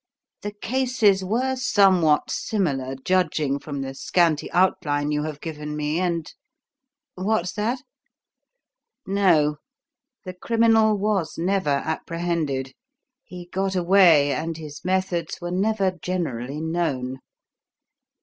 The 0.41 0.53
cases 0.53 1.23
were 1.23 1.55
somewhat 1.55 2.31
similar, 2.31 2.95
judging 3.05 3.59
from 3.59 3.81
the 3.81 3.93
scanty 3.93 4.51
outline 4.51 5.11
you 5.11 5.21
have 5.25 5.39
given 5.39 5.75
me, 5.77 5.99
and 5.99 6.25
What's 7.13 7.51
that? 7.53 7.83
No, 9.05 9.57
the 10.23 10.33
criminal 10.33 10.97
was 10.97 11.37
never 11.37 11.69
apprehended. 11.85 12.73
He 13.23 13.47
got 13.53 13.75
away, 13.75 14.33
and 14.33 14.57
his 14.57 14.83
methods 14.83 15.39
were 15.39 15.51
never 15.51 15.91
generally 15.91 16.61
known. 16.61 17.19